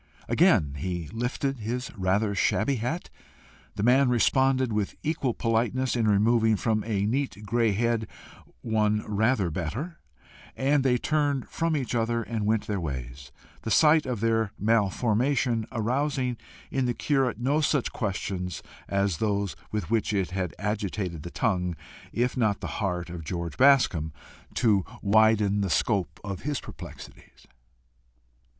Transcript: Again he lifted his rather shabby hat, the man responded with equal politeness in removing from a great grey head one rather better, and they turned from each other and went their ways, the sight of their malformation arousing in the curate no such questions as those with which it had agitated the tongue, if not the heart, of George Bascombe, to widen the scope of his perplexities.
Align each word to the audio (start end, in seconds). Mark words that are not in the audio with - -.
Again 0.27 0.77
he 0.79 1.09
lifted 1.09 1.59
his 1.59 1.95
rather 1.95 2.33
shabby 2.33 2.77
hat, 2.77 3.11
the 3.75 3.83
man 3.83 4.09
responded 4.09 4.73
with 4.73 4.95
equal 5.03 5.35
politeness 5.35 5.95
in 5.95 6.07
removing 6.07 6.55
from 6.55 6.83
a 6.87 7.05
great 7.05 7.45
grey 7.45 7.71
head 7.73 8.07
one 8.61 9.05
rather 9.07 9.51
better, 9.51 9.99
and 10.55 10.83
they 10.83 10.97
turned 10.97 11.47
from 11.47 11.77
each 11.77 11.93
other 11.93 12.23
and 12.23 12.47
went 12.47 12.65
their 12.65 12.79
ways, 12.79 13.31
the 13.61 13.69
sight 13.69 14.07
of 14.07 14.21
their 14.21 14.51
malformation 14.57 15.67
arousing 15.71 16.35
in 16.71 16.85
the 16.87 16.95
curate 16.95 17.39
no 17.39 17.61
such 17.61 17.91
questions 17.93 18.63
as 18.89 19.17
those 19.17 19.55
with 19.71 19.91
which 19.91 20.13
it 20.13 20.31
had 20.31 20.55
agitated 20.57 21.21
the 21.21 21.29
tongue, 21.29 21.75
if 22.11 22.35
not 22.35 22.59
the 22.59 22.65
heart, 22.81 23.11
of 23.11 23.23
George 23.23 23.55
Bascombe, 23.55 24.13
to 24.55 24.83
widen 25.03 25.61
the 25.61 25.69
scope 25.69 26.19
of 26.23 26.41
his 26.41 26.59
perplexities. 26.59 27.45